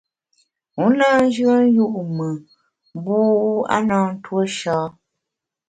[0.83, 2.33] U na nyùen yu’ mùn
[2.95, 4.77] mbu (w) a na ntuo sha.